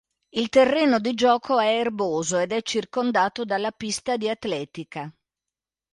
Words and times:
Il 0.31 0.49
terreno 0.49 0.97
di 0.97 1.13
gioco 1.13 1.59
è 1.59 1.77
erboso 1.77 2.39
ed 2.39 2.53
è 2.53 2.63
circondato 2.63 3.45
dalla 3.45 3.69
pista 3.69 4.17
di 4.17 4.29
atletica. 4.29 5.13